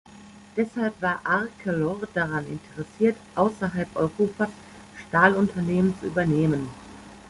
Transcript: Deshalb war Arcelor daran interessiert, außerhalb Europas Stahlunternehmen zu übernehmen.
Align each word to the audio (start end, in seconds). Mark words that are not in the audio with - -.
Deshalb 0.57 0.99
war 1.03 1.21
Arcelor 1.27 1.99
daran 2.15 2.47
interessiert, 2.47 3.15
außerhalb 3.35 3.95
Europas 3.95 4.49
Stahlunternehmen 4.97 5.93
zu 5.99 6.07
übernehmen. 6.07 6.67